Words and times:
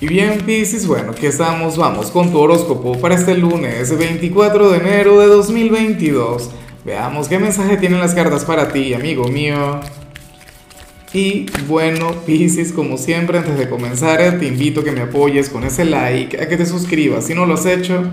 Y 0.00 0.06
bien, 0.06 0.42
Piscis, 0.42 0.86
bueno, 0.86 1.10
aquí 1.10 1.26
estamos, 1.26 1.76
vamos 1.76 2.12
con 2.12 2.30
tu 2.30 2.38
horóscopo 2.38 2.96
para 3.00 3.16
este 3.16 3.36
lunes 3.36 3.98
24 3.98 4.70
de 4.70 4.78
enero 4.78 5.18
de 5.18 5.26
2022. 5.26 6.50
Veamos 6.84 7.26
qué 7.26 7.40
mensaje 7.40 7.76
tienen 7.78 7.98
las 7.98 8.14
cartas 8.14 8.44
para 8.44 8.68
ti, 8.68 8.94
amigo 8.94 9.26
mío. 9.26 9.80
Y 11.12 11.46
bueno, 11.66 12.12
Piscis, 12.24 12.72
como 12.72 12.96
siempre, 12.96 13.38
antes 13.38 13.58
de 13.58 13.68
comenzar, 13.68 14.38
te 14.38 14.46
invito 14.46 14.82
a 14.82 14.84
que 14.84 14.92
me 14.92 15.00
apoyes 15.00 15.48
con 15.48 15.64
ese 15.64 15.84
like, 15.84 16.40
a 16.40 16.48
que 16.48 16.56
te 16.56 16.64
suscribas 16.64 17.24
si 17.24 17.34
no 17.34 17.44
lo 17.44 17.54
has 17.54 17.66
hecho, 17.66 18.04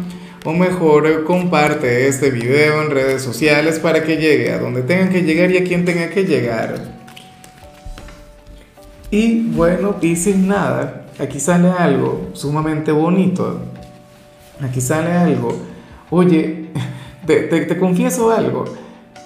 o 0.43 0.53
mejor, 0.53 1.23
comparte 1.23 2.07
este 2.07 2.31
video 2.31 2.81
en 2.81 2.89
redes 2.89 3.21
sociales 3.21 3.77
para 3.77 4.03
que 4.03 4.17
llegue 4.17 4.51
a 4.51 4.57
donde 4.57 4.81
tenga 4.81 5.09
que 5.09 5.21
llegar 5.21 5.51
y 5.51 5.57
a 5.57 5.63
quien 5.63 5.85
tenga 5.85 6.09
que 6.09 6.23
llegar. 6.23 6.95
Y 9.11 9.41
bueno, 9.51 9.99
Piscis, 9.99 10.35
nada, 10.35 11.04
aquí 11.19 11.39
sale 11.39 11.69
algo 11.69 12.29
sumamente 12.33 12.91
bonito. 12.91 13.59
Aquí 14.61 14.81
sale 14.81 15.11
algo. 15.11 15.55
Oye, 16.09 16.69
te, 17.25 17.77
confieso 17.77 18.31
algo. 18.31 18.65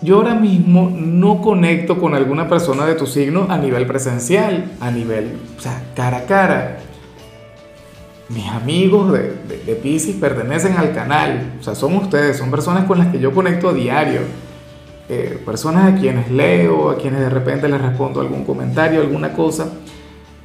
Yo 0.02 0.16
ahora 0.16 0.33
mismo 0.33 0.89
no 0.95 1.41
conecto 1.41 1.99
con 1.99 2.16
alguna 2.16 2.47
persona 2.47 2.85
de 2.85 2.95
tu 2.95 3.05
signo 3.05 3.47
a 3.49 3.57
nivel 3.57 3.85
presencial, 3.85 4.71
a 4.80 4.91
nivel, 4.91 5.38
o 5.57 5.61
sea, 5.61 5.83
cara 5.94 6.20
a 6.20 6.25
cara. 6.25 6.80
Mis 8.30 8.47
amigos 8.47 9.11
de, 9.11 9.33
de, 9.66 9.75
Pisces 9.75 10.16
pertenecen 10.16 10.77
al 10.77 10.94
canal, 10.94 11.53
o 11.59 11.63
sea, 11.63 11.75
son 11.75 11.95
ustedes, 11.97 12.38
son 12.38 12.52
personas 12.52 12.85
con 12.85 12.99
las 12.99 13.08
que 13.08 13.19
yo 13.19 13.33
conecto 13.33 13.69
a 13.69 13.73
diario. 13.73 14.21
Eh, 15.09 15.41
personas 15.44 15.91
a 15.91 15.95
quienes 15.99 16.30
leo, 16.30 16.91
a 16.91 16.97
quienes 16.97 17.21
de 17.21 17.31
repente 17.31 17.67
les 17.67 17.81
respondo 17.81 18.21
algún 18.21 18.45
comentario, 18.45 19.02
alguna 19.02 19.33
cosa, 19.33 19.67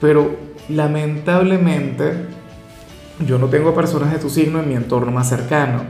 pero 0.01 0.44
lamentablemente 0.69 2.27
yo 3.27 3.39
no 3.39 3.47
tengo 3.47 3.75
personas 3.75 4.13
de 4.13 4.19
tu 4.19 4.29
signo 4.29 4.61
en 4.61 4.69
mi 4.69 4.75
entorno 4.75 5.13
más 5.13 5.29
cercano. 5.29 5.83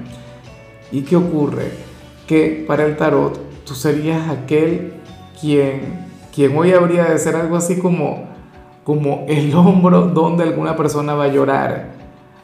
¿Y 0.93 1.02
qué 1.02 1.16
ocurre? 1.16 1.73
Que 2.26 2.65
para 2.66 2.85
el 2.85 2.96
tarot 2.96 3.65
tú 3.65 3.74
serías 3.74 4.29
aquel 4.29 4.95
quien, 5.40 6.07
quien 6.35 6.57
hoy 6.57 6.73
habría 6.73 7.04
de 7.04 7.18
ser 7.18 7.37
algo 7.37 7.57
así 7.57 7.79
como, 7.79 8.29
como 8.85 9.24
el 9.29 9.54
hombro 9.57 10.02
donde 10.02 10.45
alguna 10.45 10.76
persona 10.76 11.15
va 11.15 11.24
a 11.24 11.29
llorar. 11.29 11.95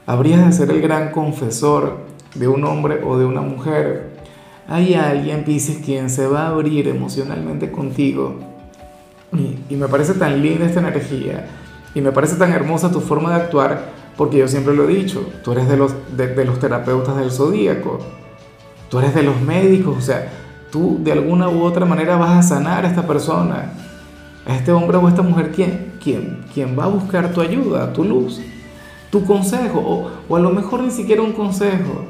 Habrías 0.07 0.47
de 0.47 0.53
ser 0.53 0.71
el 0.71 0.81
gran 0.81 1.13
confesor 1.13 1.99
de 2.35 2.49
un 2.49 2.65
hombre 2.65 3.03
o 3.05 3.19
de 3.19 3.27
una 3.27 3.43
mujer. 3.43 4.11
Hay 4.67 4.95
alguien, 4.95 5.45
Pisces, 5.45 5.79
quien 5.85 6.09
se 6.11 6.27
va 6.27 6.45
a 6.45 6.49
abrir 6.49 6.89
emocionalmente 6.89 7.71
contigo. 7.71 8.39
Y, 9.33 9.75
y 9.75 9.77
me 9.77 9.89
parece 9.89 10.15
tan 10.15 10.43
linda 10.43 10.67
esta 10.67 10.81
energía 10.81 11.47
y 11.95 12.01
me 12.01 12.13
parece 12.13 12.37
tan 12.37 12.53
hermosa 12.53 12.91
tu 12.91 13.01
forma 13.01 13.31
de 13.31 13.43
actuar 13.43 14.01
porque 14.17 14.37
yo 14.37 14.49
siempre 14.49 14.75
lo 14.75 14.89
he 14.89 14.95
dicho, 14.95 15.27
tú 15.43 15.53
eres 15.53 15.67
de 15.67 15.79
los, 15.79 15.95
de, 16.15 16.45
los 16.45 16.59
terapeutas 16.59 17.17
del 17.17 17.31
zodíaco, 17.31 18.01
tú 18.91 18.99
eres 18.99 19.15
de 19.15 19.23
los 19.23 19.41
médicos, 19.41 19.97
o 19.97 20.01
sea, 20.03 20.31
tú 20.71 20.99
de 21.03 21.13
alguna 21.13 21.49
u 21.49 21.63
otra 21.63 21.87
manera 21.87 22.17
vas 22.17 22.37
a 22.37 22.43
sanar 22.43 22.85
a 22.85 22.89
esta 22.89 23.07
persona, 23.07 23.73
a 24.47 24.55
este 24.55 24.73
hombre 24.73 24.99
o 24.99 25.07
a 25.07 25.09
esta 25.09 25.23
mujer, 25.23 25.53
¿quién, 25.55 25.95
quién, 26.03 26.45
quién 26.53 26.79
va 26.79 26.85
a 26.85 26.89
buscar 26.89 27.33
tu 27.33 27.41
ayuda, 27.41 27.95
tu 27.95 28.05
luz, 28.05 28.43
tu 29.11 29.25
consejo, 29.25 29.79
o, 29.81 30.11
o 30.29 30.37
a 30.37 30.41
lo 30.41 30.51
mejor 30.51 30.83
ni 30.83 30.91
siquiera 30.91 31.23
un 31.23 31.33
consejo, 31.33 32.05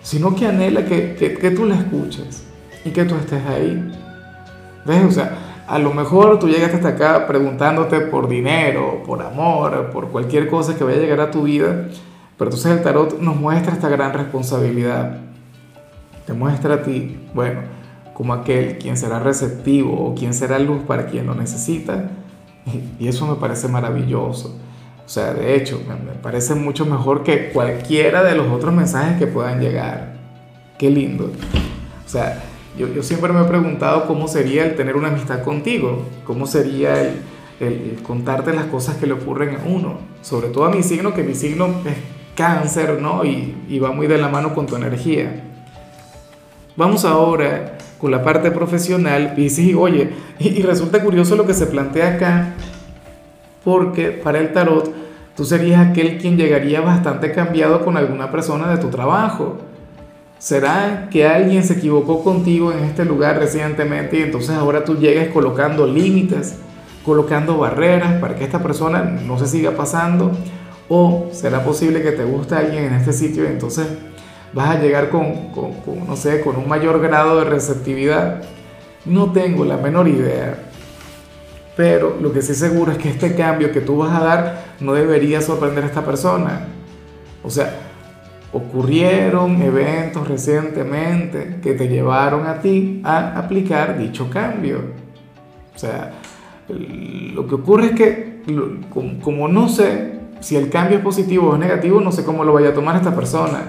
sino 0.00 0.34
que 0.34 0.46
anhela 0.46 0.86
que, 0.86 1.14
que, 1.14 1.34
que 1.34 1.50
tú 1.50 1.66
la 1.66 1.74
escuches 1.74 2.44
y 2.86 2.90
que 2.90 3.04
tú 3.04 3.16
estés 3.16 3.44
ahí. 3.44 3.92
¿Ves? 4.86 5.04
O 5.04 5.10
sea, 5.10 5.49
a 5.70 5.78
lo 5.78 5.94
mejor 5.94 6.40
tú 6.40 6.48
llegaste 6.48 6.78
hasta 6.78 6.88
acá 6.88 7.28
preguntándote 7.28 8.00
por 8.00 8.28
dinero, 8.28 9.04
por 9.06 9.22
amor, 9.22 9.90
por 9.92 10.08
cualquier 10.08 10.48
cosa 10.48 10.76
que 10.76 10.82
vaya 10.82 10.96
a 10.96 11.00
llegar 11.00 11.20
a 11.20 11.30
tu 11.30 11.44
vida, 11.44 11.86
pero 12.36 12.50
entonces 12.50 12.72
el 12.72 12.82
tarot 12.82 13.20
nos 13.20 13.36
muestra 13.36 13.74
esta 13.74 13.88
gran 13.88 14.12
responsabilidad. 14.12 15.18
Te 16.26 16.32
muestra 16.32 16.74
a 16.74 16.82
ti, 16.82 17.20
bueno, 17.34 17.60
como 18.14 18.34
aquel 18.34 18.78
quien 18.78 18.96
será 18.96 19.20
receptivo 19.20 19.92
o 19.92 20.16
quien 20.16 20.34
será 20.34 20.58
luz 20.58 20.82
para 20.88 21.06
quien 21.06 21.26
lo 21.26 21.36
necesita. 21.36 22.10
Y 22.98 23.06
eso 23.06 23.28
me 23.28 23.36
parece 23.36 23.68
maravilloso. 23.68 24.58
O 25.06 25.08
sea, 25.08 25.34
de 25.34 25.54
hecho, 25.54 25.80
me 25.86 26.14
parece 26.14 26.56
mucho 26.56 26.84
mejor 26.84 27.22
que 27.22 27.50
cualquiera 27.50 28.24
de 28.24 28.34
los 28.34 28.48
otros 28.48 28.74
mensajes 28.74 29.20
que 29.20 29.28
puedan 29.28 29.60
llegar. 29.60 30.16
Qué 30.78 30.90
lindo. 30.90 31.30
O 32.04 32.08
sea, 32.08 32.42
yo, 32.78 33.02
siempre 33.02 33.32
me 33.32 33.40
he 33.40 33.44
preguntado 33.44 34.06
cómo 34.06 34.28
sería 34.28 34.64
el 34.64 34.76
tener 34.76 34.96
una 34.96 35.08
amistad 35.08 35.42
contigo, 35.42 36.04
cómo 36.24 36.46
sería 36.46 37.00
el, 37.60 37.98
contarte 38.02 38.52
las 38.52 38.66
cosas 38.66 38.96
que 38.96 39.06
le 39.06 39.12
ocurren 39.12 39.56
a 39.56 39.64
uno, 39.66 39.98
sobre 40.22 40.48
todo 40.48 40.64
a 40.64 40.70
mi 40.70 40.82
signo, 40.82 41.12
que 41.12 41.22
mi 41.22 41.34
signo 41.34 41.66
es 41.84 41.96
cáncer, 42.34 43.00
¿no? 43.00 43.24
Y, 43.24 43.78
va 43.80 43.92
muy 43.92 44.06
de 44.06 44.18
la 44.18 44.28
mano 44.28 44.54
con 44.54 44.66
tu 44.66 44.76
energía. 44.76 45.44
Vamos 46.76 47.04
ahora 47.04 47.76
con 47.98 48.10
la 48.10 48.22
parte 48.22 48.50
profesional, 48.50 49.34
sí, 49.50 49.74
oye, 49.74 50.10
y, 50.38 50.48
y 50.48 50.62
resulta 50.62 51.02
curioso 51.02 51.36
lo 51.36 51.46
que 51.46 51.52
se 51.52 51.66
plantea 51.66 52.14
acá, 52.14 52.54
porque 53.62 54.10
para 54.10 54.38
el 54.38 54.52
tarot 54.52 54.90
tú 55.36 55.44
serías 55.44 55.86
aquel 55.86 56.16
quien 56.18 56.38
llegaría 56.38 56.80
bastante 56.80 57.32
cambiado 57.32 57.84
con 57.84 57.96
alguna 57.98 58.30
persona 58.30 58.70
de 58.70 58.78
tu 58.78 58.88
trabajo 58.88 59.58
¿Será 60.40 61.08
que 61.10 61.26
alguien 61.26 61.62
se 61.64 61.74
equivocó 61.74 62.24
contigo 62.24 62.72
en 62.72 62.78
este 62.78 63.04
lugar 63.04 63.38
recientemente 63.38 64.18
y 64.18 64.22
entonces 64.22 64.52
ahora 64.52 64.86
tú 64.86 64.96
llegas 64.96 65.28
colocando 65.28 65.86
límites, 65.86 66.56
colocando 67.04 67.58
barreras 67.58 68.18
para 68.22 68.36
que 68.36 68.44
esta 68.44 68.62
persona 68.62 69.02
no 69.02 69.38
se 69.38 69.46
siga 69.46 69.72
pasando? 69.72 70.32
¿O 70.88 71.28
será 71.30 71.62
posible 71.62 72.00
que 72.00 72.12
te 72.12 72.24
guste 72.24 72.54
alguien 72.54 72.84
en 72.84 72.94
este 72.94 73.12
sitio 73.12 73.44
y 73.44 73.48
entonces 73.48 73.86
vas 74.54 74.70
a 74.70 74.80
llegar 74.80 75.10
con, 75.10 75.52
no 76.08 76.16
sé, 76.16 76.40
con 76.40 76.56
un 76.56 76.66
mayor 76.66 77.02
grado 77.02 77.40
de 77.40 77.44
receptividad? 77.44 78.40
No 79.04 79.32
tengo 79.32 79.66
la 79.66 79.76
menor 79.76 80.08
idea. 80.08 80.56
Pero 81.76 82.16
lo 82.18 82.32
que 82.32 82.40
sí 82.40 82.54
seguro 82.54 82.92
es 82.92 82.96
que 82.96 83.10
este 83.10 83.34
cambio 83.34 83.72
que 83.72 83.82
tú 83.82 83.98
vas 83.98 84.18
a 84.18 84.24
dar 84.24 84.64
no 84.80 84.94
debería 84.94 85.42
sorprender 85.42 85.84
a 85.84 85.88
esta 85.88 86.02
persona. 86.02 86.66
O 87.42 87.50
sea, 87.50 87.89
ocurrieron 88.52 89.62
eventos 89.62 90.26
recientemente 90.26 91.58
que 91.62 91.74
te 91.74 91.88
llevaron 91.88 92.46
a 92.46 92.60
ti 92.60 93.00
a 93.04 93.38
aplicar 93.38 93.98
dicho 93.98 94.28
cambio. 94.28 94.78
O 95.74 95.78
sea, 95.78 96.12
lo 96.68 97.46
que 97.46 97.54
ocurre 97.54 97.86
es 97.86 97.92
que 97.92 98.30
como, 99.22 99.48
no 99.48 99.68
sé 99.68 100.20
si 100.40 100.56
el 100.56 100.68
cambio 100.68 100.98
es 100.98 101.04
positivo 101.04 101.50
o 101.50 101.54
es 101.54 101.60
negativo, 101.60 102.00
no 102.00 102.10
sé 102.10 102.24
cómo 102.24 102.44
lo 102.44 102.52
vaya 102.52 102.70
a 102.70 102.74
tomar 102.74 102.96
esta 102.96 103.14
persona. 103.14 103.62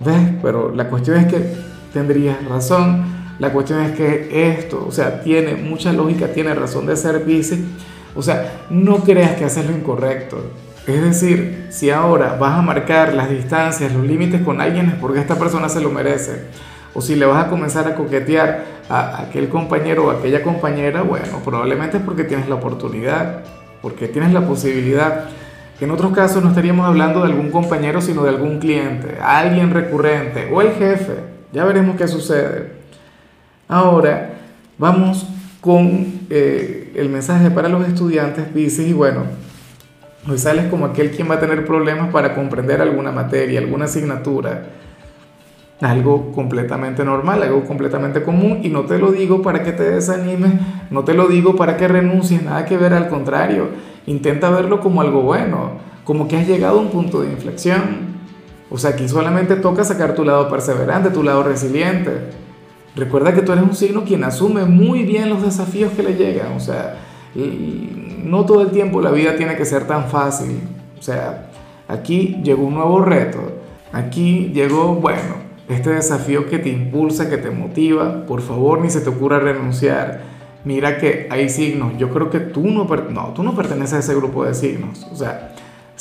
¿Ves? 0.00 0.34
Pero 0.42 0.74
la 0.74 0.88
cuestión 0.88 1.18
es 1.18 1.26
que 1.26 1.54
tendrías 1.92 2.44
razón. 2.48 3.04
La 3.38 3.52
cuestión 3.52 3.80
es 3.80 3.92
que 3.92 4.52
esto, 4.52 4.84
o 4.86 4.92
sea, 4.92 5.22
tiene 5.22 5.54
mucha 5.54 5.92
lógica, 5.92 6.28
tiene 6.28 6.54
razón 6.54 6.86
de 6.86 6.96
ser 6.96 7.24
vice. 7.24 7.58
O 8.14 8.22
sea, 8.22 8.66
no 8.70 8.98
creas 8.98 9.32
que 9.36 9.44
haces 9.44 9.68
lo 9.68 9.76
incorrecto. 9.76 10.38
Es 10.86 11.00
decir, 11.00 11.66
si 11.70 11.90
ahora 11.90 12.36
vas 12.40 12.58
a 12.58 12.62
marcar 12.62 13.14
las 13.14 13.30
distancias, 13.30 13.92
los 13.92 14.04
límites 14.04 14.42
con 14.42 14.60
alguien 14.60 14.88
es 14.88 14.94
porque 14.96 15.20
esta 15.20 15.38
persona 15.38 15.68
se 15.68 15.80
lo 15.80 15.90
merece. 15.90 16.46
O 16.94 17.00
si 17.00 17.14
le 17.14 17.24
vas 17.24 17.46
a 17.46 17.48
comenzar 17.48 17.86
a 17.86 17.94
coquetear 17.94 18.64
a 18.88 19.22
aquel 19.22 19.48
compañero 19.48 20.06
o 20.06 20.10
aquella 20.10 20.42
compañera, 20.42 21.02
bueno, 21.02 21.38
probablemente 21.44 21.98
es 21.98 22.02
porque 22.02 22.24
tienes 22.24 22.48
la 22.48 22.56
oportunidad, 22.56 23.44
porque 23.80 24.08
tienes 24.08 24.32
la 24.32 24.46
posibilidad. 24.46 25.26
En 25.80 25.90
otros 25.92 26.12
casos 26.12 26.42
no 26.42 26.48
estaríamos 26.50 26.86
hablando 26.86 27.20
de 27.20 27.26
algún 27.26 27.50
compañero, 27.50 28.00
sino 28.00 28.24
de 28.24 28.30
algún 28.30 28.58
cliente, 28.58 29.18
alguien 29.22 29.70
recurrente 29.70 30.50
o 30.52 30.60
el 30.62 30.72
jefe. 30.72 31.14
Ya 31.52 31.64
veremos 31.64 31.96
qué 31.96 32.08
sucede. 32.08 32.72
Ahora, 33.68 34.30
vamos 34.78 35.26
con 35.60 36.26
eh, 36.28 36.92
el 36.96 37.08
mensaje 37.08 37.52
para 37.52 37.68
los 37.68 37.86
estudiantes, 37.86 38.46
Pisces, 38.48 38.88
y 38.88 38.92
bueno, 38.92 39.22
Hoy 40.28 40.38
sales 40.38 40.66
como 40.66 40.86
aquel 40.86 41.10
quien 41.10 41.28
va 41.28 41.34
a 41.34 41.40
tener 41.40 41.64
problemas 41.64 42.12
para 42.12 42.34
comprender 42.34 42.80
alguna 42.80 43.10
materia, 43.10 43.58
alguna 43.58 43.86
asignatura. 43.86 44.66
Algo 45.80 46.30
completamente 46.30 47.04
normal, 47.04 47.42
algo 47.42 47.64
completamente 47.64 48.22
común. 48.22 48.60
Y 48.62 48.68
no 48.68 48.82
te 48.82 48.98
lo 48.98 49.10
digo 49.10 49.42
para 49.42 49.64
que 49.64 49.72
te 49.72 49.82
desanimes, 49.82 50.52
no 50.90 51.02
te 51.02 51.14
lo 51.14 51.26
digo 51.26 51.56
para 51.56 51.76
que 51.76 51.88
renuncies, 51.88 52.40
nada 52.40 52.64
que 52.66 52.76
ver, 52.76 52.94
al 52.94 53.08
contrario. 53.08 53.70
Intenta 54.06 54.48
verlo 54.50 54.78
como 54.80 55.00
algo 55.00 55.22
bueno, 55.22 55.72
como 56.04 56.28
que 56.28 56.36
has 56.36 56.46
llegado 56.46 56.78
a 56.78 56.82
un 56.82 56.90
punto 56.90 57.22
de 57.22 57.32
inflexión. 57.32 58.12
O 58.70 58.78
sea, 58.78 58.90
aquí 58.90 59.08
solamente 59.08 59.56
toca 59.56 59.82
sacar 59.82 60.14
tu 60.14 60.24
lado 60.24 60.48
perseverante, 60.48 61.10
tu 61.10 61.24
lado 61.24 61.42
resiliente. 61.42 62.12
Recuerda 62.94 63.34
que 63.34 63.42
tú 63.42 63.50
eres 63.50 63.64
un 63.64 63.74
signo 63.74 64.04
quien 64.04 64.22
asume 64.22 64.66
muy 64.66 65.02
bien 65.02 65.28
los 65.28 65.42
desafíos 65.42 65.92
que 65.92 66.04
le 66.04 66.14
llegan. 66.14 66.52
O 66.52 66.60
sea, 66.60 66.96
no 68.22 68.44
todo 68.44 68.62
el 68.62 68.70
tiempo 68.70 69.00
la 69.00 69.10
vida 69.10 69.36
tiene 69.36 69.56
que 69.56 69.64
ser 69.64 69.86
tan 69.86 70.08
fácil. 70.08 70.60
O 70.98 71.02
sea, 71.02 71.50
aquí 71.88 72.40
llegó 72.42 72.64
un 72.64 72.74
nuevo 72.74 73.00
reto. 73.00 73.40
Aquí 73.92 74.50
llegó, 74.54 74.94
bueno, 74.94 75.36
este 75.68 75.90
desafío 75.90 76.48
que 76.48 76.58
te 76.58 76.70
impulsa, 76.70 77.28
que 77.28 77.38
te 77.38 77.50
motiva. 77.50 78.24
Por 78.26 78.40
favor, 78.40 78.80
ni 78.80 78.90
se 78.90 79.00
te 79.00 79.10
ocurra 79.10 79.38
renunciar. 79.38 80.22
Mira 80.64 80.98
que 80.98 81.26
hay 81.30 81.48
signos. 81.48 81.96
Yo 81.98 82.10
creo 82.10 82.30
que 82.30 82.40
tú 82.40 82.68
no, 82.68 82.84
no, 82.84 83.32
tú 83.34 83.42
no 83.42 83.54
perteneces 83.54 83.94
a 83.94 83.98
ese 83.98 84.14
grupo 84.14 84.44
de 84.44 84.54
signos. 84.54 85.06
O 85.12 85.16
sea, 85.16 85.52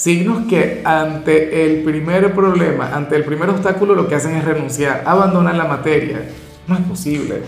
Signos 0.01 0.47
que 0.47 0.81
ante 0.83 1.65
el 1.65 1.83
primer 1.83 2.33
problema, 2.33 2.95
ante 2.95 3.15
el 3.15 3.23
primer 3.23 3.49
obstáculo, 3.49 3.93
lo 3.93 4.07
que 4.07 4.15
hacen 4.15 4.35
es 4.35 4.45
renunciar, 4.45 5.03
abandonan 5.05 5.57
la 5.57 5.65
materia. 5.65 6.27
No 6.65 6.75
es 6.75 6.81
posible. 6.81 7.43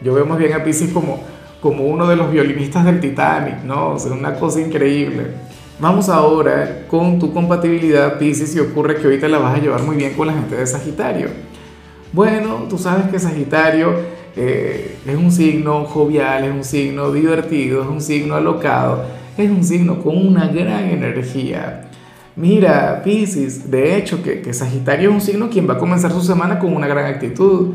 Yo 0.00 0.14
veo 0.14 0.26
más 0.26 0.38
bien 0.38 0.54
a 0.54 0.64
Pisces 0.64 0.90
como, 0.92 1.22
como 1.64 1.84
uno 1.86 2.06
de 2.06 2.14
los 2.14 2.30
violinistas 2.30 2.84
del 2.84 3.00
Titanic, 3.00 3.64
¿no? 3.64 3.92
O 3.92 3.98
sea, 3.98 4.12
una 4.12 4.34
cosa 4.34 4.60
increíble. 4.60 5.28
Vamos 5.80 6.10
ahora 6.10 6.84
con 6.88 7.18
tu 7.18 7.32
compatibilidad, 7.32 8.18
Pisces, 8.18 8.54
y 8.54 8.60
ocurre 8.60 8.96
que 8.96 9.16
te 9.16 9.28
la 9.30 9.38
vas 9.38 9.56
a 9.56 9.62
llevar 9.62 9.82
muy 9.82 9.96
bien 9.96 10.12
con 10.12 10.26
la 10.26 10.34
gente 10.34 10.56
de 10.56 10.66
Sagitario. 10.66 11.28
Bueno, 12.12 12.66
tú 12.68 12.76
sabes 12.76 13.06
que 13.06 13.18
Sagitario 13.18 13.94
eh, 14.36 14.98
es 15.06 15.16
un 15.16 15.32
signo 15.32 15.86
jovial, 15.86 16.44
es 16.44 16.52
un 16.52 16.64
signo 16.64 17.10
divertido, 17.10 17.80
es 17.80 17.88
un 17.88 18.02
signo 18.02 18.34
alocado, 18.34 19.02
es 19.38 19.50
un 19.50 19.64
signo 19.64 20.02
con 20.02 20.18
una 20.18 20.48
gran 20.48 20.84
energía. 20.90 21.88
Mira, 22.36 23.00
Pisces, 23.02 23.70
de 23.70 23.96
hecho 23.96 24.22
que, 24.22 24.42
que 24.42 24.52
Sagitario 24.52 25.08
es 25.08 25.14
un 25.14 25.22
signo 25.22 25.48
quien 25.48 25.66
va 25.66 25.74
a 25.74 25.78
comenzar 25.78 26.12
su 26.12 26.20
semana 26.20 26.58
con 26.58 26.76
una 26.76 26.86
gran 26.86 27.06
actitud. 27.06 27.70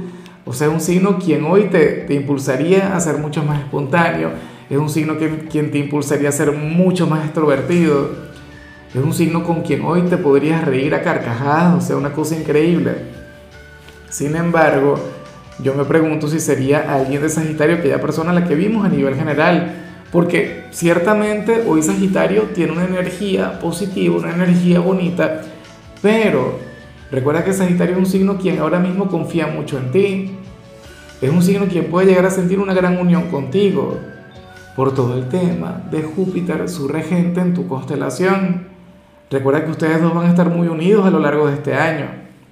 O 0.46 0.54
sea, 0.54 0.68
es 0.68 0.74
un 0.74 0.82
signo 0.82 1.20
quien 1.20 1.44
hoy 1.46 1.66
te, 1.66 2.06
te 2.08 2.14
impulsaría 2.14 2.96
a 2.96 3.00
ser 3.00 3.18
mucho 3.18 3.44
más 3.44 3.60
espontáneo, 3.60 4.32
es 4.70 4.78
un 4.78 4.90
signo 4.90 5.18
que, 5.18 5.48
quien 5.50 5.72
te 5.72 5.80
impulsaría 5.80 6.30
a 6.30 6.32
ser 6.32 6.52
mucho 6.52 7.08
más 7.08 7.26
extrovertido, 7.26 8.30
es 8.94 9.04
un 9.04 9.14
signo 9.14 9.44
con 9.44 9.62
quien 9.62 9.84
hoy 9.84 10.04
te 10.04 10.18
podrías 10.18 10.66
reír 10.66 10.96
a 10.96 11.02
carcajadas, 11.02 11.84
o 11.84 11.86
sea, 11.86 11.98
una 11.98 12.12
cosa 12.12 12.36
increíble. 12.36 12.94
Sin 14.10 14.36
embargo, 14.36 15.00
yo 15.62 15.74
me 15.76 15.86
pregunto 15.86 16.28
si 16.28 16.40
sería 16.40 16.94
alguien 16.94 17.22
de 17.22 17.30
Sagitario 17.30 17.78
aquella 17.78 18.02
persona 18.02 18.32
a 18.32 18.34
la 18.34 18.48
que 18.48 18.56
vimos 18.56 18.86
a 18.86 18.90
nivel 18.90 19.16
general, 19.16 19.74
porque 20.12 20.64
ciertamente 20.72 21.64
hoy 21.68 21.84
Sagitario 21.84 22.44
tiene 22.54 22.72
una 22.72 22.86
energía 22.86 23.60
positiva, 23.60 24.18
una 24.18 24.34
energía 24.34 24.80
bonita, 24.80 25.42
pero 26.02 26.60
recuerda 27.12 27.44
que 27.44 27.54
Sagitario 27.54 27.96
es 27.96 28.00
un 28.00 28.06
signo 28.06 28.38
quien 28.38 28.60
ahora 28.60 28.80
mismo 28.80 29.08
confía 29.08 29.48
mucho 29.48 29.78
en 29.78 29.92
ti, 29.92 30.32
es 31.22 31.30
un 31.30 31.42
signo 31.42 31.66
quien 31.68 31.86
puede 31.86 32.08
llegar 32.08 32.26
a 32.26 32.32
sentir 32.32 32.60
una 32.60 32.74
gran 32.74 32.98
unión 32.98 33.30
contigo 33.30 33.98
por 34.76 34.96
todo 34.96 35.18
el 35.18 35.28
tema 35.28 35.84
de 35.92 36.02
Júpiter, 36.04 36.70
su 36.70 36.88
regente 36.88 37.42
en 37.42 37.54
tu 37.54 37.68
constelación. 37.68 38.68
Recuerda 39.30 39.66
que 39.66 39.72
ustedes 39.72 40.02
dos 40.02 40.14
van 40.14 40.28
a 40.28 40.30
estar 40.30 40.50
muy 40.50 40.70
unidos 40.70 41.06
a 41.06 41.12
lo 41.12 41.20
largo 41.20 41.48
de 41.48 41.56
este 41.56 41.74
año. 41.74 42.06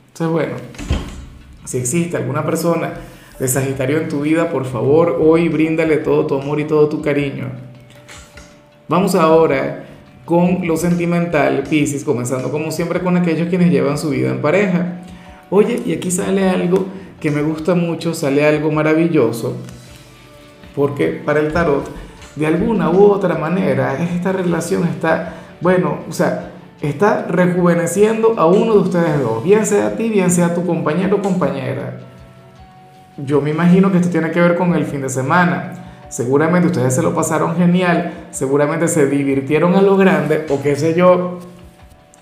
Entonces, 0.08 0.28
bueno, 0.34 0.56
si 1.64 1.78
existe 1.78 2.18
alguna 2.18 2.46
persona 2.46 2.96
de 3.40 3.48
Sagitario 3.48 4.00
en 4.00 4.10
tu 4.10 4.22
vida, 4.22 4.50
por 4.50 4.66
favor, 4.66 5.18
hoy 5.22 5.48
bríndale 5.48 5.98
todo 5.98 6.28
tu 6.28 6.42
amor 6.42 6.60
y 6.60 6.66
todo 6.66 6.90
tu 6.90 7.02
cariño. 7.02 7.52
Vamos 8.90 9.16
ahora 9.16 9.87
con 10.28 10.68
lo 10.68 10.76
sentimental, 10.76 11.64
Pisces, 11.70 12.04
comenzando 12.04 12.52
como 12.52 12.70
siempre 12.70 13.00
con 13.00 13.16
aquellos 13.16 13.48
quienes 13.48 13.72
llevan 13.72 13.98
su 13.98 14.10
vida 14.10 14.30
en 14.30 14.42
pareja. 14.42 15.00
Oye, 15.50 15.82
y 15.86 15.94
aquí 15.94 16.12
sale 16.12 16.50
algo 16.50 16.86
que 17.22 17.32
me 17.32 17.42
gusta 17.42 17.76
mucho, 17.76 18.14
sale 18.14 18.46
algo 18.46 18.70
maravilloso, 18.70 19.56
porque 20.76 21.22
para 21.26 21.40
el 21.40 21.54
tarot, 21.54 21.90
de 22.36 22.46
alguna 22.46 22.90
u 22.90 23.06
otra 23.06 23.38
manera, 23.38 24.04
esta 24.04 24.34
relación 24.34 24.84
está, 24.84 25.34
bueno, 25.62 26.00
o 26.10 26.12
sea, 26.12 26.52
está 26.82 27.26
rejuveneciendo 27.30 28.34
a 28.38 28.48
uno 28.48 28.74
de 28.74 28.80
ustedes 28.80 29.22
dos, 29.22 29.46
bien 29.46 29.66
sea 29.66 29.88
a 29.88 29.92
ti, 29.92 30.10
bien 30.10 30.30
sea 30.30 30.48
a 30.48 30.54
tu 30.54 30.66
compañero 30.66 31.16
o 31.16 31.22
compañera. 31.22 32.02
Yo 33.16 33.40
me 33.40 33.52
imagino 33.52 33.94
que 33.94 34.00
esto 34.00 34.10
tiene 34.10 34.30
que 34.32 34.42
ver 34.42 34.58
con 34.58 34.76
el 34.76 34.84
fin 34.84 35.02
de 35.04 35.10
semana. 35.10 35.87
Seguramente 36.10 36.68
ustedes 36.68 36.96
se 36.96 37.04
lo 37.04 37.14
pasaron 37.14 37.58
genial, 37.58 38.28
seguramente 38.32 38.88
se 38.88 39.08
divirtieron 39.08 39.76
a 39.76 39.82
lo 39.82 39.98
grande, 39.98 40.46
o 40.50 40.62
qué 40.62 40.76
sé 40.76 40.94
yo, 40.96 41.40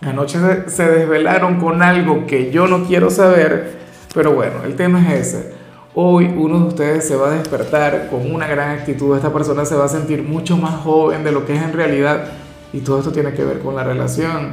anoche 0.02 0.40
se 0.68 0.90
desvelaron 0.90 1.60
con 1.60 1.82
algo 1.84 2.26
que 2.26 2.52
yo 2.52 2.68
no 2.68 2.86
quiero 2.86 3.10
saber, 3.10 3.78
pero 4.14 4.34
bueno, 4.34 4.64
el 4.66 4.76
tema 4.76 5.14
es 5.14 5.28
ese. 5.28 5.54
Hoy 5.94 6.26
uno 6.36 6.60
de 6.60 6.68
ustedes 6.68 7.08
se 7.08 7.16
va 7.16 7.28
a 7.28 7.36
despertar 7.36 8.10
con 8.10 8.30
una 8.34 8.48
gran 8.48 8.78
actitud, 8.78 9.16
esta 9.16 9.32
persona 9.32 9.66
se 9.66 9.76
va 9.76 9.86
a 9.86 9.90
sentir 9.90 10.24
mucho 10.24 10.58
más 10.58 10.76
joven 10.82 11.24
de 11.24 11.32
lo 11.32 11.46
que 11.46 11.56
es 11.56 11.62
en 11.62 11.74
realidad 11.74 12.26
y 12.74 12.80
todo 12.80 13.00
esto 13.00 13.12
tiene 13.12 13.34
que 13.34 13.46
ver 13.46 13.60
con 13.60 13.76
la 13.76 13.84
relación. 13.84 14.52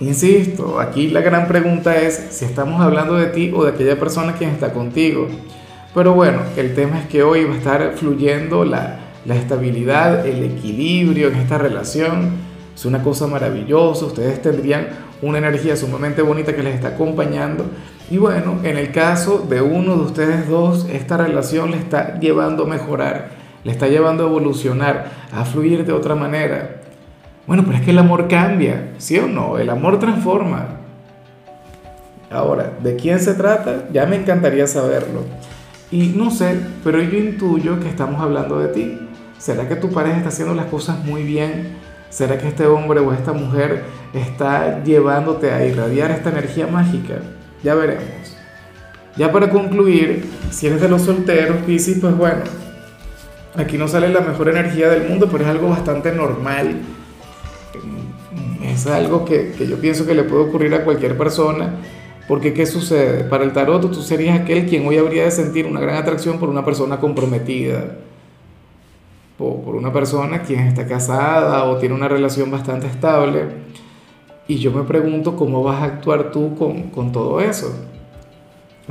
Insisto, 0.00 0.80
aquí 0.80 1.08
la 1.08 1.20
gran 1.20 1.46
pregunta 1.46 1.96
es 1.96 2.26
si 2.30 2.44
estamos 2.44 2.80
hablando 2.80 3.14
de 3.14 3.26
ti 3.26 3.52
o 3.54 3.64
de 3.64 3.70
aquella 3.70 3.98
persona 3.98 4.34
quien 4.34 4.50
está 4.50 4.72
contigo. 4.72 5.28
Pero 5.94 6.14
bueno, 6.14 6.40
el 6.56 6.74
tema 6.74 7.00
es 7.00 7.06
que 7.06 7.22
hoy 7.22 7.44
va 7.44 7.54
a 7.54 7.58
estar 7.58 7.92
fluyendo 7.96 8.64
la, 8.64 8.98
estabilidad, 9.26 10.26
el 10.26 10.42
equilibrio 10.42 11.28
en 11.28 11.36
esta 11.36 11.58
relación 11.58 12.30
es 12.74 12.86
una 12.86 13.02
cosa 13.02 13.26
maravillosa, 13.26 14.06
ustedes 14.06 14.40
tendrían 14.40 14.88
una 15.20 15.38
energía 15.38 15.76
sumamente 15.76 16.22
bonita 16.22 16.56
que 16.56 16.62
les 16.62 16.74
está 16.74 16.88
acompañando. 16.88 17.66
Y 18.10 18.16
bueno, 18.16 18.60
en 18.62 18.78
el 18.78 18.90
caso 18.90 19.46
de 19.48 19.60
uno 19.60 19.96
de 19.96 20.02
ustedes 20.02 20.48
dos, 20.48 20.86
esta 20.90 21.18
relación 21.18 21.70
le 21.70 21.76
está 21.76 22.18
llevando 22.18 22.64
a 22.64 22.66
mejorar, 22.66 23.28
le 23.62 23.72
está 23.72 23.86
llevando 23.86 24.24
a 24.24 24.28
evolucionar, 24.28 25.10
a 25.30 25.44
fluir 25.44 25.84
de 25.84 25.92
otra 25.92 26.14
manera. 26.14 26.80
Bueno, 27.46 27.64
pero 27.66 27.76
es 27.76 27.84
que 27.84 27.90
el 27.90 27.98
amor 27.98 28.28
cambia, 28.28 28.94
¿sí 28.96 29.18
o 29.18 29.26
no? 29.26 29.58
El 29.58 29.68
amor 29.68 29.98
transforma. 29.98 30.68
Ahora, 32.30 32.72
¿de 32.82 32.96
quién 32.96 33.20
se 33.20 33.34
trata? 33.34 33.84
Ya 33.92 34.06
me 34.06 34.16
encantaría 34.16 34.66
saberlo. 34.66 35.20
Y 35.92 36.14
no 36.16 36.30
sé, 36.30 36.58
pero 36.82 37.02
yo 37.02 37.18
intuyo 37.18 37.78
que 37.78 37.88
estamos 37.88 38.18
hablando 38.22 38.58
de 38.58 38.68
ti. 38.68 38.98
¿Será 39.38 39.68
que 39.68 39.76
tu 39.76 39.90
pareja 39.90 40.16
está 40.16 40.30
haciendo 40.30 40.54
las 40.54 40.66
cosas 40.66 41.04
muy 41.04 41.22
bien? 41.22 41.76
¿Será 42.08 42.38
que 42.38 42.48
este 42.48 42.66
hombre 42.66 43.00
o 43.00 43.12
esta 43.12 43.34
mujer 43.34 43.84
está 44.14 44.82
llevándote 44.82 45.50
a 45.50 45.66
irradiar 45.66 46.10
esta 46.10 46.30
energía 46.30 46.66
mágica? 46.66 47.16
Ya 47.62 47.74
veremos. 47.74 48.36
Ya 49.18 49.30
para 49.30 49.50
concluir, 49.50 50.24
si 50.50 50.66
eres 50.66 50.80
de 50.80 50.88
los 50.88 51.02
solteros, 51.02 51.58
Piscis, 51.66 51.98
pues 52.00 52.16
bueno, 52.16 52.40
aquí 53.54 53.76
no 53.76 53.86
sale 53.86 54.08
la 54.08 54.20
mejor 54.20 54.48
energía 54.48 54.88
del 54.88 55.10
mundo, 55.10 55.28
pero 55.30 55.44
es 55.44 55.50
algo 55.50 55.68
bastante 55.68 56.10
normal. 56.12 56.80
Es 58.64 58.86
algo 58.86 59.26
que, 59.26 59.52
que 59.58 59.68
yo 59.68 59.76
pienso 59.76 60.06
que 60.06 60.14
le 60.14 60.22
puede 60.22 60.44
ocurrir 60.44 60.74
a 60.74 60.84
cualquier 60.84 61.18
persona. 61.18 61.74
Porque 62.28 62.54
¿qué 62.54 62.66
sucede? 62.66 63.24
Para 63.24 63.44
el 63.44 63.52
tarot 63.52 63.90
tú 63.90 64.02
serías 64.02 64.40
aquel 64.40 64.66
quien 64.66 64.86
hoy 64.86 64.96
habría 64.96 65.24
de 65.24 65.30
sentir 65.30 65.66
una 65.66 65.80
gran 65.80 65.96
atracción 65.96 66.38
por 66.38 66.48
una 66.48 66.64
persona 66.64 66.98
comprometida 67.00 67.96
por 69.50 69.74
una 69.74 69.92
persona 69.92 70.42
quien 70.42 70.60
está 70.60 70.86
casada 70.86 71.64
o 71.64 71.76
tiene 71.78 71.94
una 71.94 72.08
relación 72.08 72.50
bastante 72.50 72.86
estable. 72.86 73.46
Y 74.48 74.56
yo 74.56 74.72
me 74.72 74.82
pregunto 74.82 75.36
cómo 75.36 75.62
vas 75.62 75.82
a 75.82 75.86
actuar 75.86 76.30
tú 76.30 76.54
con, 76.56 76.90
con 76.90 77.12
todo 77.12 77.40
eso. 77.40 77.74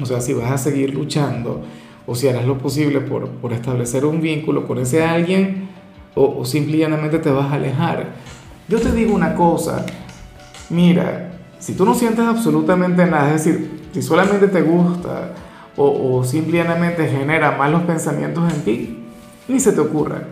O 0.01 0.05
sea, 0.05 0.21
si 0.21 0.33
vas 0.33 0.51
a 0.51 0.57
seguir 0.57 0.93
luchando 0.93 1.61
o 2.07 2.15
si 2.15 2.27
harás 2.27 2.45
lo 2.45 2.57
posible 2.57 3.01
por, 3.01 3.29
por 3.29 3.53
establecer 3.53 4.05
un 4.05 4.21
vínculo 4.21 4.65
con 4.65 4.79
ese 4.79 5.03
alguien 5.03 5.69
o, 6.15 6.39
o 6.39 6.45
simplemente 6.45 7.19
te 7.19 7.29
vas 7.29 7.51
a 7.51 7.55
alejar. 7.55 8.07
Yo 8.67 8.79
te 8.79 8.91
digo 8.91 9.13
una 9.13 9.35
cosa, 9.35 9.85
mira, 10.69 11.30
si 11.61 11.75
tú 11.75 11.85
no 11.85 11.93
sientes 11.93 12.25
absolutamente 12.25 13.05
nada, 13.05 13.27
es 13.27 13.45
decir, 13.45 13.87
si 13.93 14.01
solamente 14.01 14.47
te 14.47 14.63
gusta 14.63 15.33
o, 15.77 16.23
simplemente 16.23 17.07
genera 17.07 17.51
malos 17.51 17.83
pensamientos 17.83 18.51
en 18.51 18.61
ti, 18.63 19.03
ni 19.47 19.59
se 19.59 19.71
te 19.71 19.79
ocurra. 19.79 20.23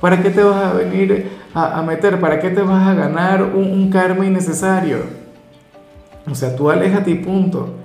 ¿Para 0.00 0.20
qué 0.20 0.30
te 0.30 0.42
vas 0.42 0.56
a 0.56 0.72
venir 0.72 1.30
a, 1.54 1.80
meter? 1.82 2.20
¿Para 2.20 2.40
qué 2.40 2.50
te 2.50 2.62
vas 2.62 2.86
a 2.88 2.94
ganar 2.94 3.44
un, 3.44 3.90
karma 3.90 4.26
innecesario? 4.26 4.98
O 6.28 6.34
sea, 6.34 6.56
tú 6.56 6.68
aléjate 6.68 7.12
y 7.12 7.14
punto. 7.16 7.76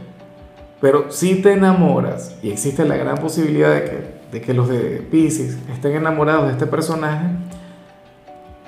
Pero 0.82 1.12
si 1.12 1.36
te 1.36 1.54
enamoras, 1.54 2.36
y 2.42 2.50
existe 2.50 2.84
la 2.84 2.98
gran 2.98 3.18
posibilidad 3.18 3.74
de 3.74 3.84
que, 3.84 4.18
de 4.32 4.42
que 4.42 4.54
los 4.56 4.70
de 4.70 5.06
Pisces 5.12 5.58
estén 5.72 5.96
enamorados 5.96 6.48
de 6.48 6.54
este 6.54 6.66
personaje, 6.66 7.28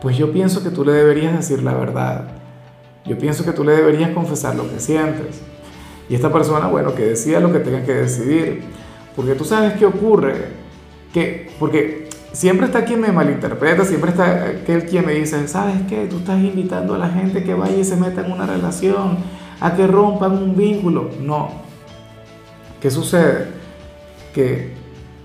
pues 0.01 0.17
yo 0.17 0.31
pienso 0.31 0.63
que 0.63 0.69
tú 0.69 0.85
le 0.85 0.91
deberías 0.91 1.35
decir 1.35 1.63
la 1.63 1.73
verdad. 1.73 2.27
Yo 3.05 3.17
pienso 3.17 3.43
que 3.43 3.51
tú 3.51 3.63
le 3.63 3.73
deberías 3.73 4.11
confesar 4.11 4.55
lo 4.55 4.69
que 4.69 4.79
sientes. 4.79 5.41
Y 6.09 6.15
esta 6.15 6.31
persona, 6.31 6.67
bueno, 6.67 6.95
que 6.95 7.05
decida 7.05 7.39
lo 7.39 7.51
que 7.51 7.59
tenga 7.59 7.83
que 7.83 7.93
decidir. 7.93 8.63
Porque 9.15 9.35
tú 9.35 9.45
sabes 9.45 9.73
qué 9.73 9.85
ocurre. 9.85 10.47
Que, 11.13 11.51
porque 11.59 12.09
siempre 12.31 12.67
está 12.67 12.85
quien 12.85 13.01
me 13.01 13.11
malinterpreta, 13.11 13.83
siempre 13.85 14.11
está 14.11 14.45
aquel 14.45 14.85
quien 14.85 15.05
me 15.05 15.13
dice, 15.13 15.47
¿sabes 15.47 15.75
qué? 15.87 16.05
Tú 16.07 16.17
estás 16.17 16.39
invitando 16.39 16.95
a 16.95 16.97
la 16.97 17.09
gente 17.09 17.43
que 17.43 17.53
vaya 17.53 17.77
y 17.77 17.83
se 17.83 17.95
meta 17.95 18.25
en 18.25 18.31
una 18.31 18.45
relación, 18.45 19.17
a 19.59 19.75
que 19.75 19.87
rompan 19.87 20.31
un 20.33 20.55
vínculo. 20.55 21.09
No. 21.21 21.49
¿Qué 22.81 22.89
sucede? 22.89 23.47
Que 24.33 24.73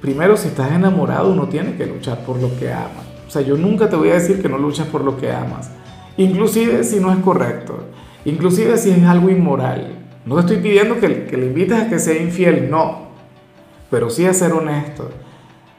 primero 0.01 0.37
si 0.37 0.49
estás 0.49 0.73
enamorado 0.73 1.31
uno 1.31 1.49
tiene 1.49 1.77
que 1.77 1.87
luchar 1.87 2.25
por 2.25 2.41
lo 2.41 2.57
que 2.59 2.73
ama. 2.73 3.03
O 3.27 3.31
sea, 3.31 3.43
yo 3.43 3.57
nunca 3.57 3.89
te 3.89 3.97
voy 3.97 4.11
a 4.11 4.15
decir 4.15 4.41
que 4.41 4.49
no 4.49 4.59
luches 4.59 4.87
por 4.87 5.03
lo 5.03 5.17
que 5.17 5.33
amas. 5.33 5.71
Inclusive 6.17 6.85
si 6.85 7.01
no 7.01 7.13
es 7.13 7.19
correcto. 7.19 7.85
Inclusive 8.25 8.77
si 8.77 8.91
es 8.91 9.05
algo 9.05 9.31
inmoral. 9.31 9.99
No 10.25 10.37
te 10.37 10.41
estoy 10.41 10.57
pidiendo 10.59 10.99
que, 10.99 11.25
que 11.25 11.37
le 11.37 11.47
invites 11.47 11.79
a 11.79 11.89
que 11.89 11.99
sea 11.99 12.21
infiel, 12.21 12.71
no. 12.71 13.09
Pero 13.91 14.11
sí 14.11 14.27
a 14.27 14.33
ser 14.33 14.53
honesto 14.53 15.11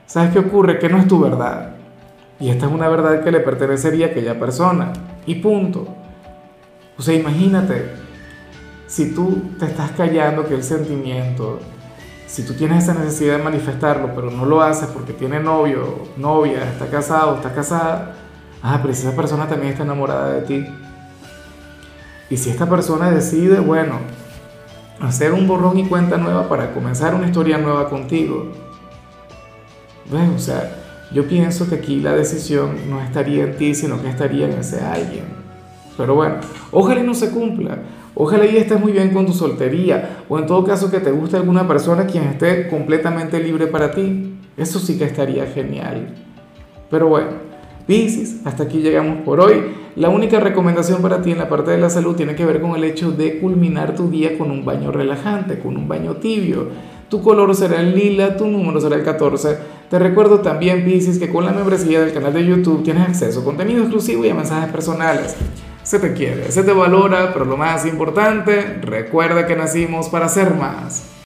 ¿Sabes 0.06 0.32
qué 0.32 0.39
ocurre? 0.39 0.77
Que 0.77 0.88
no 0.88 0.98
es 0.98 1.08
tu 1.08 1.20
verdad. 1.20 1.75
Y 2.39 2.50
esta 2.50 2.68
es 2.68 2.72
una 2.72 2.88
verdad 2.89 3.24
que 3.24 3.32
le 3.32 3.39
pertenecería 3.39 4.08
a 4.08 4.10
aquella 4.10 4.39
persona. 4.39 4.94
Y 5.25 5.36
punto. 5.36 5.88
O 6.98 7.01
sea, 7.01 7.15
imagínate, 7.15 7.92
si 8.88 9.13
tú 9.13 9.51
te 9.60 9.65
estás 9.65 9.92
callando 9.92 10.48
que 10.48 10.54
el 10.54 10.63
sentimiento, 10.63 11.60
si 12.27 12.44
tú 12.44 12.54
tienes 12.54 12.84
esa 12.84 12.94
necesidad 12.94 13.38
de 13.38 13.44
manifestarlo, 13.44 14.13
pero 14.13 14.30
no 14.30 14.46
lo 14.46 14.62
haces 14.62 14.88
porque 14.89 15.13
tiene 15.13 15.39
novio, 15.39 16.04
novia, 16.18 16.63
está 16.63 16.88
casado, 16.88 17.36
está 17.36 17.54
casada, 17.54 18.15
ah, 18.65 18.79
pero 18.81 18.91
esa 18.91 19.15
persona 19.15 19.48
también 19.48 19.74
está 19.74 19.84
enamorada 19.84 20.34
de 20.34 20.41
ti. 20.41 20.65
Y 22.29 22.38
si 22.38 22.50
esta 22.50 22.67
persona 22.67 23.12
decide, 23.12 23.60
bueno, 23.60 24.00
hacer 25.00 25.34
un 25.34 25.48
borrón 25.48 25.77
y 25.77 25.86
cuenta 25.86 26.17
nueva 26.17 26.50
para 26.50 26.74
comenzar 26.74 27.13
una 27.13 27.27
historia 27.27 27.60
nueva 27.60 27.89
contigo, 27.89 28.51
¿ves? 30.12 30.29
O 30.36 30.39
sea, 30.39 30.72
yo 31.12 31.27
pienso 31.27 31.69
que 31.69 31.75
aquí 31.75 32.00
la 32.00 32.15
decisión 32.15 32.89
no 32.89 33.01
estaría 33.01 33.43
en 33.43 33.55
ti, 33.55 33.75
sino 33.75 34.01
que 34.01 34.10
estaría 34.10 34.48
en 34.48 34.53
ese 34.53 34.81
alguien. 34.81 35.25
Pero 35.95 36.15
bueno, 36.15 36.38
ojalá 36.72 37.01
y 37.01 37.03
no 37.03 37.13
se 37.13 37.29
cumpla. 37.29 37.77
Ojalá 38.15 38.45
y 38.45 38.57
estés 38.57 38.79
muy 38.79 38.93
bien 38.93 39.13
con 39.13 39.27
tu 39.27 39.34
soltería. 39.34 40.24
O 40.27 40.39
en 40.39 40.48
todo 40.48 40.63
caso 40.65 40.89
que 40.89 41.00
te 41.00 41.12
guste 41.12 41.38
alguna 41.38 41.67
persona 41.67 42.07
quien 42.07 42.24
esté 42.24 42.67
completamente 42.67 43.39
libre 43.39 43.67
para 43.67 43.91
ti. 43.91 44.39
Eso 44.57 44.79
sí 44.79 44.98
que 44.98 45.03
estaría 45.03 45.45
genial. 45.45 46.15
Pero 46.89 47.07
bueno, 47.07 47.45
Piscis, 47.88 48.38
hasta 48.46 48.63
aquí 48.63 48.80
llegamos 48.80 49.20
por 49.20 49.39
hoy. 49.39 49.62
La 49.96 50.10
única 50.10 50.39
recomendación 50.39 51.04
para 51.04 51.22
ti 51.22 51.32
en 51.32 51.38
la 51.38 51.48
parte 51.48 51.70
de 51.70 51.77
la 51.77 51.92
salud 51.92 52.15
tiene 52.15 52.36
que 52.36 52.44
ver 52.44 52.60
con 52.60 52.75
el 52.75 52.84
hecho 52.84 53.12
de 53.12 53.39
culminar 53.39 53.96
tu 53.96 54.10
día 54.10 54.38
con 54.39 54.50
un 54.50 54.65
baño 54.65 54.92
relajante, 54.92 55.60
con 55.60 55.77
un 55.77 55.88
baño 55.88 56.15
tibio. 56.15 56.70
Tu 57.10 57.22
color 57.22 57.54
será 57.56 57.80
el 57.80 57.94
lila, 57.94 58.38
tu 58.38 58.48
número 58.48 58.82
será 58.82 58.96
el 58.96 59.04
14. 59.04 59.58
Te 59.89 60.00
recuerdo 60.00 60.39
también, 60.39 60.84
Piscis, 60.84 61.20
que 61.20 61.30
con 61.30 61.46
la 61.46 61.51
membresía 61.51 62.01
del 62.01 62.12
canal 62.12 62.34
de 62.34 62.46
YouTube 62.46 62.84
tienes 62.84 63.08
acceso 63.08 63.42
a 63.42 63.44
contenido 63.44 63.82
exclusivo 63.84 64.25
y 64.25 64.30
a 64.30 64.34
mensajes 64.34 64.72
personales. 64.72 65.36
Se 65.84 66.00
te 66.00 66.13
quiere, 66.13 66.51
se 66.51 66.63
te 66.63 66.74
valora, 66.74 67.32
pero 67.32 67.46
lo 67.46 67.56
más 67.56 67.86
importante, 67.86 68.80
recuerda 68.82 69.46
que 69.46 69.56
nacimos 69.56 70.10
para 70.10 70.27
ser 70.27 70.56
más. 70.56 71.06